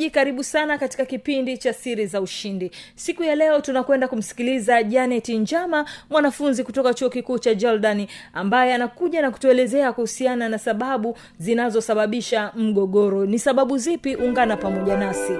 msikilizaji 0.00 0.10
karibu 0.10 0.44
sana 0.44 0.78
katika 0.78 1.04
kipindi 1.04 1.58
cha 1.58 1.72
siri 1.72 2.06
za 2.06 2.20
ushindi. 2.20 2.70
Siku 2.94 3.22
ya 3.22 3.34
leo 3.34 3.60
tunakwenda 3.60 4.08
kumsikiliza 4.08 4.82
janet 4.82 5.28
njama 5.28 5.84
mwanafunzi 6.10 6.64
kutoka 6.64 6.94
chuo 6.94 7.10
kikuu 7.10 7.38
cha 7.38 7.54
jordani 7.54 8.08
ambaye 8.32 8.74
anakuja 8.74 9.22
na 9.22 9.30
kutuelezea 9.30 9.92
kuhusiana 9.92 10.48
na 10.48 10.58
sababu 10.58 11.16
zinazosababisha 11.38 12.52
mgogoro. 12.56 13.26
Ni 13.26 13.38
sababu 13.38 13.78
zipi? 13.78 14.16
Ungana 14.16 14.56
pamoja 14.56 14.96
nasi. 14.96 15.32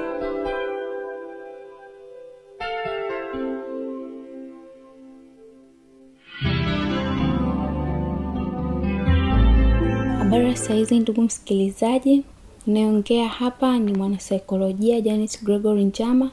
Habari 10.18 10.56
sahizi 10.56 10.98
ndugu 11.00 11.22
msikilizaji 11.22 12.24
inayoongea 12.70 13.28
hapa 13.28 13.78
ni 13.78 13.92
mwanasaikolojia 13.94 15.00
Janice 15.00 15.38
gregory 15.42 15.84
njama 15.84 16.30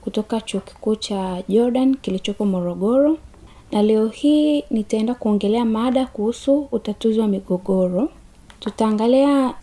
kutoka 0.00 0.40
chuo 0.40 0.60
kikuu 0.60 0.96
cha 0.96 1.42
jordan 1.48 1.94
kilichopo 1.96 2.44
morogoro. 2.44 3.18
Na 3.72 3.82
leo 3.82 4.06
hii 4.08 4.64
nitaenda 4.70 5.14
kuongelea 5.14 5.64
mada 5.64 6.06
kuhusu 6.06 6.68
utatuzi 6.72 7.20
wa 7.20 7.28
migogoro. 7.28 8.08
Tutaangalia 8.60 9.54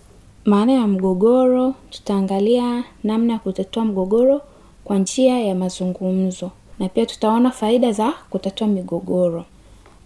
maana 0.46 0.72
ya 0.74 0.88
mgogoro 0.88 1.74
tutaangalia 1.90 2.84
namna 3.04 3.34
ya 3.34 3.40
kutatua 3.40 3.86
mgogoro 3.86 4.42
kwa 4.84 4.98
njia 4.98 5.40
ya 5.40 5.56
mazungumzo. 5.56 6.52
Na 6.80 6.90
pia 6.90 7.06
tutaona 7.06 7.52
faida 7.52 7.92
za 7.92 8.14
kutatua 8.30 8.68
migogoro 8.68 9.46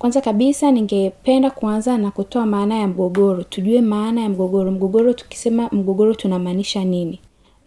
kwanza 0.01 0.21
kabisa 0.21 0.71
ningependa 0.71 1.51
kuanza 1.51 1.97
na 1.97 2.11
kutoa 2.11 2.45
maana 2.45 2.75
ya 2.75 2.87
mgogoro. 2.87 3.43
Tujue 3.43 3.81
maana 3.81 4.21
ya 4.21 4.29
mgogoro. 4.29 4.71
Mgogoro 4.71 5.13
tukisema 5.13 5.69
mgogoro 5.71 6.13
tunamaanisha 6.13 6.83
nini? 6.83 7.19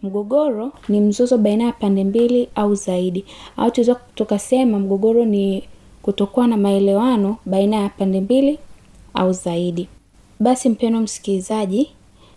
Mgogoro 0.03 0.71
ni 0.89 0.99
mzozo 1.01 1.37
baina 1.37 1.63
ya 1.63 1.71
pande 1.71 2.03
mbili 2.03 2.49
au 2.55 2.75
zaidi. 2.75 3.25
Au 3.57 3.71
tuweza 3.71 3.95
tukasema 4.15 4.79
mgogoro 4.79 5.25
ni 5.25 5.63
kutokuwa 6.01 6.47
na 6.47 6.57
maelewano 6.57 7.37
baina 7.45 7.75
ya 7.75 7.89
pande 7.89 8.21
mbili 8.21 8.59
au 9.13 9.33
zaidi. 9.33 9.87
Basi 10.39 10.69
mpendo 10.69 10.99
msikilizaji 10.99 11.89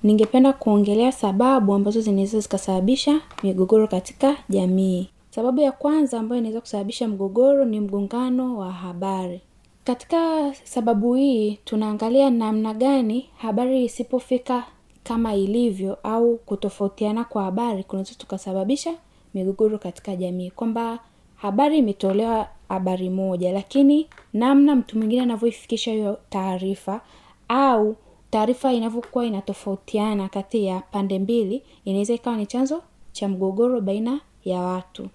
ningependa 0.02 0.52
kuongelea 0.52 1.12
sababu 1.12 1.74
ambazo 1.74 2.00
zinaweza 2.00 2.40
zikasababisha 2.40 3.20
migogoro 3.42 3.86
katika 3.88 4.36
jamii. 4.48 5.08
Sababu 5.30 5.60
ya 5.60 5.72
kwanza 5.72 6.18
ambayo 6.18 6.38
inaweza 6.38 6.60
kusababisha 6.60 7.08
mgogoro 7.08 7.64
ni 7.64 7.80
mgongano 7.80 8.58
wa 8.58 8.72
habari 8.72 9.40
katika 9.88 10.52
sababu 10.64 11.14
hii 11.14 11.58
tunaangalia 11.64 12.30
namna 12.30 12.74
gani 12.74 13.30
habari 13.36 13.84
isipofika 13.84 14.64
kama 15.04 15.34
ilivyo 15.34 15.98
au 16.02 16.36
kutofautiana 16.36 17.24
kwa 17.24 17.44
habari 17.44 17.84
kunaweza 17.84 18.14
tukasababisha 18.14 18.94
migogoro 19.34 19.78
katika 19.78 20.16
jamii. 20.16 20.50
Kwamba 20.50 20.98
habari 21.36 21.78
imetolewa 21.78 22.48
habari 22.68 23.10
moja 23.10 23.52
lakini 23.52 24.08
namna 24.32 24.76
mtu 24.76 24.98
mwingine 24.98 25.22
anavyoifikisha 25.22 25.92
hiyo 25.92 26.18
taarifa 26.30 27.00
au 27.48 27.96
taarifa 28.30 28.72
inavyokuwa 28.72 29.24
inatofautiana 29.26 30.28
kati 30.28 30.64
ya 30.64 30.80
pande 30.80 31.18
mbili 31.18 31.62
inaweza 31.84 32.14
ikawa 32.14 32.36
ni 32.36 32.46
chanzo 32.46 32.82
cha 33.12 33.28
mgogoro 33.28 33.80
baina 33.80 34.20
ya 34.44 34.60
watu. 34.60 35.08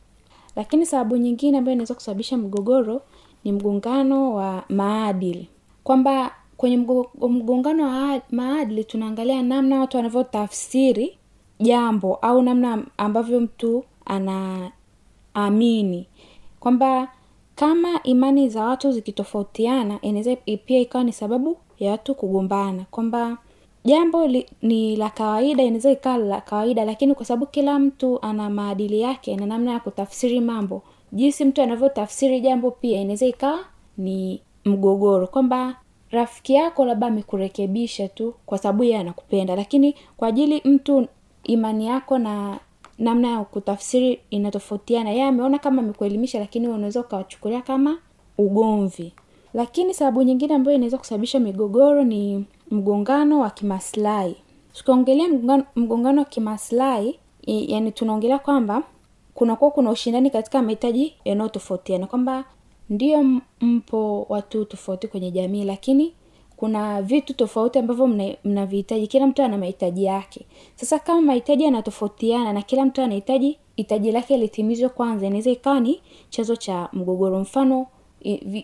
Lakini 0.55 0.85
sababu 0.85 1.17
nyingine 1.17 1.57
ambayo 1.57 1.73
inaweza 1.73 1.93
kusababisha 1.93 2.37
mgogoro 2.37 3.01
ni 3.43 3.51
mgongano 3.51 4.33
wa 4.35 4.63
maadili. 4.69 5.47
Kwamba 5.83 6.31
kwenye 6.57 6.77
mgongano 7.29 7.83
wa 7.83 8.21
maadili 8.31 8.83
tunaangalia 8.83 9.41
namna 9.43 9.79
watu 9.79 9.97
wanavyotafsiri 9.97 11.17
jambo 11.59 12.15
au 12.15 12.41
namna 12.41 12.83
ambavyo 12.97 13.39
mtu 13.39 13.83
anaamini. 14.05 16.07
Kwamba 16.59 17.07
kama 17.55 18.03
imani 18.03 18.49
za 18.49 18.63
watu 18.65 18.91
zikitofautiana 18.91 20.01
inaweza 20.01 20.35
pia 20.35 20.79
ikawa 20.79 21.03
ni 21.03 21.13
sababu 21.13 21.57
ya 21.79 21.91
watu 21.91 22.15
kugombana. 22.15 22.85
Kwamba 22.91 23.37
jambo 23.85 24.27
li, 24.27 24.45
ni 24.61 24.95
la 24.95 25.09
kawaida 25.09 25.63
inaweza 25.63 25.91
ikawa 25.91 26.17
la 26.17 26.41
kawaida 26.41 26.85
lakini 26.85 27.15
kwa 27.15 27.25
sababu 27.25 27.45
kila 27.45 27.79
mtu 27.79 28.21
ana 28.21 28.49
maadili 28.49 29.01
yake 29.01 29.35
na 29.35 29.45
namna 29.45 29.71
ya 29.71 29.79
kutafsiri 29.79 30.39
mambo 30.41 30.81
jinsi 31.13 31.45
mtu 31.45 31.61
anavyotafsiri 31.61 32.41
jambo 32.41 32.71
pia 32.71 33.01
inaweza 33.01 33.25
ikawa 33.25 33.59
ni 33.97 34.41
mgogoro 34.65 35.27
kwamba 35.27 35.75
rafiki 36.11 36.53
yako 36.53 36.85
labda 36.85 37.07
amekurekebisha 37.07 38.07
tu 38.07 38.33
kwa 38.45 38.57
sababu 38.57 38.83
yeye 38.83 38.97
anakupenda 38.97 39.55
lakini 39.55 39.95
kwa 40.17 40.27
ajili 40.27 40.61
mtu 40.65 41.07
imani 41.43 41.87
yako 41.87 42.17
na 42.17 42.59
namna 42.99 43.27
ya 43.31 43.43
kutafsiri 43.43 44.19
inatofautiana. 44.29 45.09
Yeye 45.09 45.23
ameona 45.23 45.59
kama 45.59 45.81
amekuelimisha 45.81 46.39
lakini 46.39 46.67
unaweza 46.67 46.99
ukawachukulia 46.99 47.61
kama 47.61 47.97
ugomvi. 48.37 49.13
Lakini 49.53 49.93
sababu 49.93 50.23
nyingine 50.23 50.55
ambayo 50.55 50.75
inaweza 50.75 50.97
kusababisha 50.97 51.39
migogoro 51.39 52.03
ni 52.03 52.45
mgongano 52.71 53.39
wa 53.39 53.49
kimaslahi. 53.49 54.35
Tukiongelea 54.73 55.27
mgongano 55.75 56.19
wa 56.21 56.25
kimaslahi 56.25 57.19
yani 57.47 57.91
tunaongelea 57.91 58.39
kwamba 58.39 58.83
kunakuwa 59.33 59.71
kuna 59.71 59.91
ushindani 59.91 60.29
katika 60.29 60.61
mahitaji 60.61 61.13
yanayotofautiana. 61.25 62.07
Kwamba 62.07 62.43
ndio 62.89 63.23
mpo 63.61 64.25
watu 64.29 64.65
tofauti 64.65 65.07
kwenye 65.07 65.31
jamii 65.31 65.63
lakini 65.63 66.13
kuna 66.57 67.01
vitu 67.01 67.33
tofauti 67.33 67.79
ambavyo 67.79 68.07
mna- 68.07 68.35
mnavihitaji. 68.43 69.07
Kila 69.07 69.27
mtu 69.27 69.43
ana 69.43 69.57
mahitaji 69.57 70.03
yake. 70.03 70.45
Sasa 70.75 70.99
kama 70.99 71.21
mahitaji 71.21 71.63
yanatofautiana 71.63 72.53
na 72.53 72.61
kila 72.61 72.85
mtu 72.85 73.01
anahitaji 73.01 73.57
hitaji 73.75 74.11
lake 74.11 74.37
litimizwe 74.37 74.89
kwanza. 74.89 75.25
Inaweza 75.27 75.51
ikawa 75.51 75.79
ni 75.79 76.01
chanzo 76.29 76.55
cha 76.55 76.89
mgogoro. 76.93 77.39
Mfano 77.39 77.87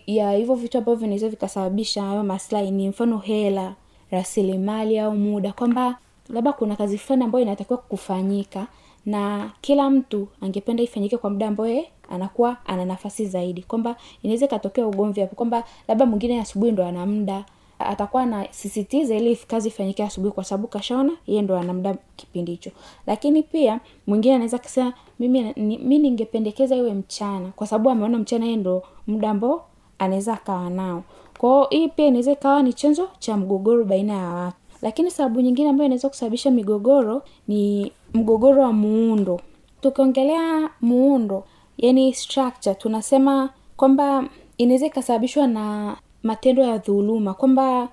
ya 0.06 0.32
hivyo 0.32 0.54
vitu 0.54 0.78
ambavyo 0.78 1.00
vinaweza 1.00 1.28
vikasababisha 1.28 2.02
hayo 2.02 2.22
maslahi 2.22 2.70
ni 2.70 2.88
mfano 2.88 3.18
hela 3.18 3.74
rasilimali 4.10 4.98
au 4.98 5.16
muda. 5.16 5.52
Kwamba 5.52 5.98
labda 6.28 6.52
kuna 6.52 6.76
kazi 6.76 6.98
fulani 6.98 7.24
ambayo 7.24 7.44
inatakiwa 7.44 7.78
kufanyika 7.78 8.66
na 9.06 9.50
kila 9.60 9.90
mtu 9.90 10.28
angependa 10.40 10.82
ifanyike 10.82 11.16
kwa 11.16 11.30
muda 11.30 11.48
ambao 11.48 11.66
anakuwa 12.10 12.56
ana 12.66 12.84
nafasi 12.84 13.26
zaidi. 13.26 13.62
Kwamba 13.62 13.96
inaweza 14.22 14.46
ikatokea 14.46 14.86
ugomvi 14.86 15.20
hapo 15.20 15.36
kwamba 15.36 15.64
labda 15.88 16.06
mwingine 16.06 16.40
asubuhi 16.40 16.72
ndo 16.72 16.86
ana 16.86 17.06
muda. 17.06 17.44
Atakuwa 17.78 18.22
anasisitiza 18.22 19.16
ili 19.16 19.36
kazi 19.36 19.68
ifanyike 19.68 20.04
asubuhi 20.04 20.32
kwa 20.32 20.44
sababu 20.44 20.68
kashaona 20.68 21.12
yeye 21.26 21.42
ndo 21.42 21.56
ana 21.58 21.72
muda 21.74 21.96
kipindi 22.16 22.52
hicho. 22.52 22.70
Lakini 23.06 23.42
pia 23.42 23.80
mwingine 24.06 24.34
anaweza 24.34 24.58
kusema 24.58 24.92
mimi 25.18 25.52
ni, 25.56 25.78
mi 25.78 25.98
ningependekeza 25.98 26.76
iwe 26.76 26.94
mchana 26.94 27.48
kwa 27.56 27.66
sababu 27.66 27.90
ameona 27.90 28.18
mchana 28.18 28.44
yeye 28.44 28.56
ndo 28.56 28.82
muda 29.06 29.30
ambao 29.30 29.64
anaweza 29.98 30.32
akawa 30.32 30.70
nao. 30.70 31.02
Kwao 31.38 31.66
hii 31.70 31.88
pia 31.88 32.06
inaweza 32.06 32.32
ikawa 32.32 32.62
ni 32.62 32.72
chanzo 32.72 33.08
cha 33.18 33.36
mgogoro 33.36 33.84
baina 33.84 34.12
ya 34.12 34.28
watu 34.28 34.56
lakini 34.82 35.10
sababu 35.10 35.40
nyingine 35.40 35.68
ambayo 35.70 35.86
inaweza 35.86 36.08
kusababisha 36.08 36.50
migogoro 36.50 37.22
ni 37.48 37.92
mgogoro 38.14 38.62
wa 38.62 38.72
muundo. 38.72 39.40
Tukiongelea 39.80 40.70
muundo 40.80 41.44
yani 41.78 42.14
structure 42.14 42.74
tunasema 42.74 43.50
kwamba 43.76 44.24
inaweza 44.58 44.86
ikasababishwa 44.86 45.46
na 45.46 45.96
matendo 46.22 46.62
ya 46.62 46.78
dhuluma 46.78 47.34
kwamba 47.34 47.88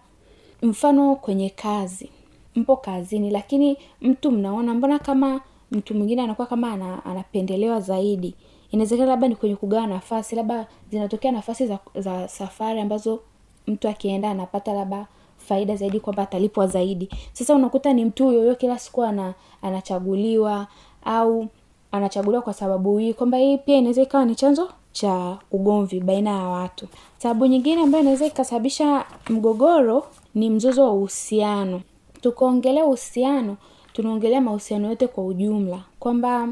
mfano 0.61 1.15
kwenye 1.15 1.49
kazi 1.49 2.09
mpo 2.55 2.77
kazini 2.77 3.31
lakini 3.31 3.77
mtu 4.01 4.31
mnaona 4.31 4.73
mbona 4.73 4.99
kama 4.99 5.41
mtu 5.71 5.93
mwingine 5.95 6.21
anakuwa 6.21 6.47
kama 6.47 6.71
ana, 6.73 7.05
anapendelewa 7.05 7.79
zaidi? 7.81 8.35
Inawezekana 8.71 9.09
labda 9.09 9.27
ni 9.27 9.35
kwenye 9.35 9.55
kugawa 9.55 9.87
nafasi 9.87 10.35
labda 10.35 10.67
zinatokea 10.91 11.31
nafasi 11.31 11.67
za, 11.67 11.79
za 11.95 12.27
safari 12.27 12.79
ambazo 12.81 13.19
mtu 13.67 13.87
akienda 13.89 14.29
anapata 14.31 14.73
labda 14.73 15.07
faida 15.47 15.75
zaidi 15.75 15.99
kwamba 15.99 16.23
atalipwa 16.23 16.67
zaidi. 16.67 17.09
Sasa 17.33 17.55
unakuta 17.55 17.93
ni 17.93 18.05
mtu 18.05 18.25
huyo 18.25 18.55
kila 18.55 18.79
siku 18.79 19.03
ana, 19.03 19.33
anachaguliwa 19.61 20.67
au 21.05 21.47
anachaguliwa 21.91 22.41
kwa 22.41 22.53
sababu 22.53 22.97
hii 22.97 23.13
kwamba 23.13 23.37
hii 23.37 23.57
pia 23.57 23.77
inaweza 23.77 24.01
ikawa 24.01 24.25
ni 24.25 24.35
chanzo 24.35 24.69
cha 24.91 25.37
ugomvi 25.51 25.99
baina 25.99 26.29
ya 26.29 26.43
watu. 26.43 26.87
Sababu 27.17 27.45
nyingine 27.45 27.81
ambayo 27.81 28.01
inaweza 28.01 28.25
ikasababisha 28.25 29.05
mgogoro 29.29 30.05
ni 30.35 30.49
mzozo 30.49 30.83
wa 30.83 30.91
uhusiano. 30.91 31.81
Tukaongelea 32.21 32.85
uhusiano 32.85 33.57
tunaongelea 33.93 34.41
mahusiano 34.41 34.87
yote 34.89 35.07
kwa 35.07 35.25
ujumla. 35.25 35.79
Kwamba 35.99 36.49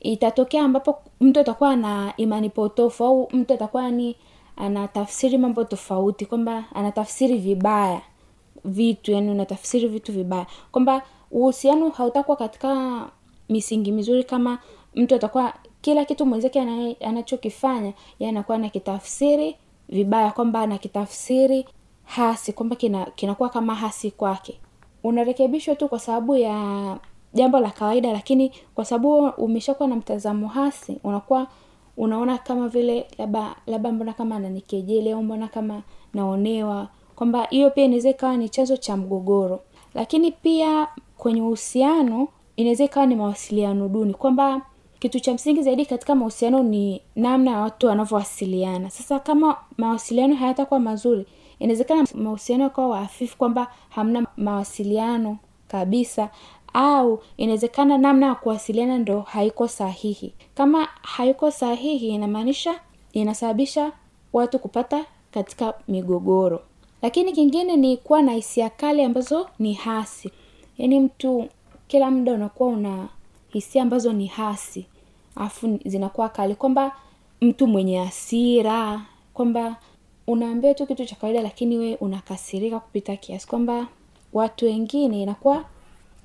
itatokea 0.00 0.64
ambapo 0.64 0.98
mtu 1.20 1.40
atakuwa 1.40 1.76
na 1.76 2.12
imani 2.16 2.50
potofu 2.50 3.04
au 3.04 3.28
mtu 3.32 3.54
atakuwa 3.54 3.90
ni 3.90 4.16
anatafsiri 4.56 5.38
mambo 5.38 5.64
tofauti 5.64 6.26
kwamba 6.26 6.64
anatafsiri 6.74 7.38
vibaya 7.38 8.00
vitu 8.64 9.12
yani 9.12 9.30
unatafsiri 9.30 9.88
vitu 9.88 10.12
vibaya. 10.12 10.46
Kwamba 10.72 11.02
uhusiano 11.30 11.88
hautakuwa 11.88 12.36
katika 12.36 13.00
misingi 13.48 13.92
mizuri 13.92 14.24
kama 14.24 14.58
mtu 14.94 15.14
atakuwa 15.14 15.54
kila 15.80 16.04
kitu 16.04 16.26
mwenzake 16.26 16.60
anachokifanya 17.00 17.92
ye 18.18 18.28
anakuwa 18.28 18.58
nakitafsiri 18.58 19.56
vibaya 19.88 20.30
kwamba 20.30 20.60
anakitafsiri 20.60 21.66
hasi 22.04 22.52
kwamba 22.52 22.76
kina- 22.76 23.06
kinakuwa 23.14 23.48
kama 23.48 23.74
hasi 23.74 24.10
kwake. 24.10 24.60
Unarekebishwa 25.04 25.74
tu 25.74 25.88
kwa 25.88 25.98
sababu 25.98 26.36
ya 26.36 26.98
jambo 27.34 27.60
la 27.60 27.70
kawaida 27.70 28.12
lakini 28.12 28.52
kwa 28.74 28.84
sababu 28.84 29.18
umeshakuwa 29.28 29.88
na 29.88 29.96
mtazamo 29.96 30.48
hasi 30.48 30.98
unakuwa 31.04 31.46
unaona 31.96 32.38
kama 32.38 32.68
vile 32.68 33.06
labda 33.18 33.54
labda 33.66 33.92
mbona 33.92 34.12
kama 34.12 34.36
ananikejeli 34.36 35.10
au 35.12 35.22
mbona 35.22 35.48
kama 35.48 35.82
naonewa 36.14 36.88
kwamba 37.22 37.44
hiyo 37.50 37.70
pia 37.70 37.84
inaweza 37.84 38.10
ikawa 38.10 38.36
ni 38.36 38.48
chanzo 38.48 38.76
cha 38.76 38.96
mgogoro. 38.96 39.60
Lakini 39.94 40.32
pia 40.32 40.88
kwenye 41.16 41.42
uhusiano 41.42 42.28
inaweza 42.56 42.84
ikawa 42.84 43.06
ni 43.06 43.14
mawasiliano 43.16 43.88
duni 43.88 44.14
kwamba 44.14 44.60
kitu 44.98 45.20
cha 45.20 45.34
msingi 45.34 45.62
zaidi 45.62 45.86
katika 45.86 46.14
mahusiano 46.14 46.62
ni 46.62 47.02
namna 47.16 47.50
ya 47.50 47.58
watu 47.58 47.86
wanavyowasiliana. 47.86 48.90
Sasa 48.90 49.18
kama 49.18 49.56
mawasiliano 49.78 50.34
hayatakuwa 50.34 50.80
mazuri 50.80 51.26
inawezekana 51.58 52.06
mahusiano 52.14 52.64
yakawa 52.64 52.88
waafifu, 52.88 53.36
kwamba 53.38 53.66
hamna 53.88 54.26
mawasiliano 54.36 55.38
kabisa 55.68 56.30
au 56.74 57.22
inawezekana 57.36 57.98
namna 57.98 58.26
ya 58.26 58.34
kuwasiliana 58.34 58.98
ndo 58.98 59.20
haiko 59.20 59.68
sahihi. 59.68 60.34
Kama 60.54 60.88
haiko 61.02 61.50
sahihi 61.50 62.08
inamaanisha 62.08 62.74
inasababisha 63.12 63.92
watu 64.32 64.58
kupata 64.58 65.04
katika 65.30 65.74
migogoro 65.88 66.62
lakini 67.02 67.32
kingine 67.32 67.76
ni 67.76 67.96
kuwa 67.96 68.22
na 68.22 68.32
hisia 68.32 68.70
kali 68.70 69.02
ambazo 69.02 69.48
ni 69.58 69.72
hasi. 69.72 70.30
Yaani 70.78 71.00
mtu 71.00 71.48
kila 71.88 72.10
muda 72.10 72.32
unakuwa 72.32 72.68
una 72.68 73.08
hisia 73.48 73.82
ambazo 73.82 74.12
ni 74.12 74.26
hasi. 74.26 74.86
Alafu 75.36 75.78
zinakuwa 75.84 76.28
kali. 76.28 76.54
Kwamba 76.54 76.92
mtu 77.40 77.66
mwenye 77.66 77.98
hasira 77.98 79.00
kwamba 79.34 79.76
unaambia 80.26 80.74
tu 80.74 80.86
kitu 80.86 81.04
cha 81.06 81.16
kawaida 81.16 81.42
lakini 81.42 81.78
we 81.78 81.94
unakasirika 81.94 82.80
kupita 82.80 83.16
kiasi. 83.16 83.46
Kwamba 83.48 83.86
watu 84.32 84.64
wengine 84.64 85.22
inakuwa 85.22 85.64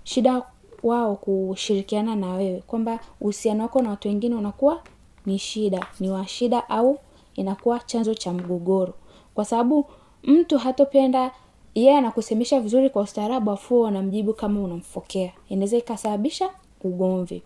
shida 0.04 0.42
wao 0.84 1.16
kushirikiana 1.16 2.16
na 2.16 2.34
wewe. 2.34 2.63
Kwamba 2.68 3.00
uhusiano 3.22 3.63
wako 3.63 3.82
na 3.82 3.90
watu 3.90 4.08
wengine 4.08 4.36
unakuwa 4.36 4.82
ni 5.26 5.40
shida 5.40 5.88
ni 6.00 6.10
wa 6.10 6.28
shida 6.28 6.70
au 6.70 7.00
inakuwa 7.36 7.80
chanzo 7.80 8.13
cha 8.13 8.34
mgogoro. 8.34 8.94
Kwa 9.36 9.46
sababu 9.46 9.86
mtu 10.28 10.58
hatopenda 10.58 11.32
yeye 11.76 11.98
anakusemesha 11.98 12.60
vizuri 12.60 12.90
kwa 12.90 13.02
ustaarabu 13.02 13.52
afu 13.52 13.88
anamjibu 13.88 14.34
kama 14.34 14.62
unamfokea. 14.63 15.32
Inaweza 15.50 15.78
ikasababisha 15.78 16.50
ugomvi. 16.84 17.42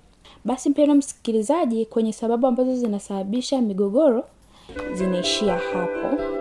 Basi 0.46 0.70
mpendo 0.70 0.96
msikilizaji 0.96 1.86
kwenye 1.86 2.14
sababu 2.14 2.48
ambazo 2.48 2.76
zinasababisha 2.76 3.62
migogoro 3.62 4.24
zinaishia 4.94 5.54
hapo 5.58 6.41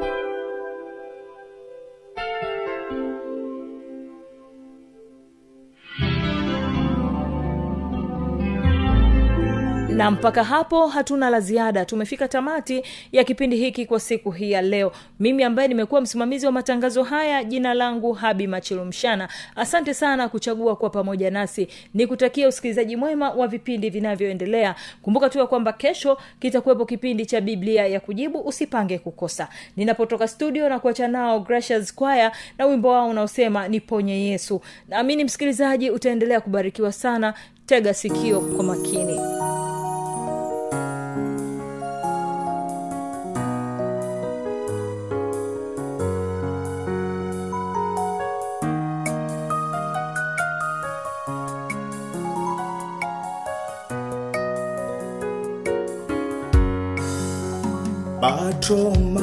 na 10.00 10.10
mpaka 10.10 10.44
hapo 10.44 10.86
hatuna 10.88 11.30
la 11.30 11.40
ziada. 11.40 11.84
Tumefika 11.84 12.28
tamati 12.28 12.82
ya 13.12 13.24
kipindi 13.24 13.56
hiki 13.56 13.86
kwa 13.86 14.00
siku 14.00 14.30
hii 14.30 14.50
ya 14.52 14.62
leo. 14.62 14.92
Mimi 15.20 15.42
ambaye 15.44 15.68
nimekuwa 15.68 16.00
msimamizi 16.00 16.46
wa 16.46 16.52
matangazo 16.52 17.02
haya 17.02 17.44
jina 17.44 17.74
langu 17.74 18.12
habi 18.12 18.46
machilumshana 18.46 19.28
asante 19.56 19.94
sana 19.94 20.28
kuchagua 20.28 20.76
kuwa 20.76 20.90
pamoja 20.90 21.30
nasi. 21.30 21.68
Nikutakia 21.94 22.48
usikilizaji 22.48 22.96
mwema 22.96 23.30
wa 23.30 23.46
vipindi 23.48 23.90
vinavyoendelea. 23.90 24.74
Kumbuka 25.02 25.28
tu 25.30 25.38
ya 25.38 25.46
kwamba 25.46 25.72
kesho 25.72 26.18
kitakuwepo 26.40 26.86
kipindi 26.86 27.26
cha 27.26 27.40
biblia 27.40 27.86
ya 27.86 28.00
kujibu 28.00 28.40
usipange 28.40 28.98
kukosa. 28.98 29.48
Ninapotoka 29.76 30.28
studio 30.28 30.68
na 30.68 30.78
kuacha 30.78 31.08
nao 31.08 31.40
gracious 31.40 31.96
choir 31.96 32.32
na 32.58 32.66
wimbo 32.66 32.88
wao 32.88 33.08
unaosema 33.08 33.68
niponye 33.68 34.20
yesu. 34.26 34.60
Naamini 34.88 35.24
msikilizaji 35.24 35.90
utaendelea 35.90 36.40
kubarikiwa 36.40 36.92
sana. 36.92 37.34
Tega 37.66 37.94
sikio 37.94 38.40
kwa 38.40 38.64
makini 38.64 39.20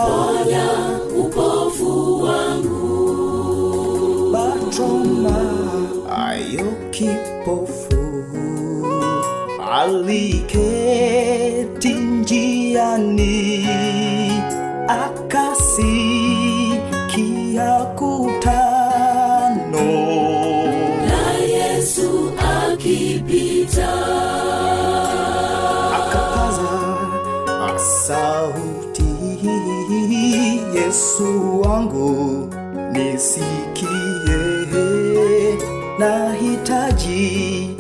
ponya 0.07 0.69
upofu 1.19 2.23
wangu. 2.23 2.81
Bartoma 4.33 5.41
ayo 6.29 6.73
kipofu. 6.91 8.03
Aliketi 9.73 10.29
njiani 11.95 13.62
yesu 31.23 31.61
wangu 31.61 32.49
nisikie 32.93 33.89
nahitaji 35.99 37.77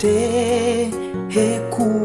te 0.00 0.90
recuo. 1.28 2.00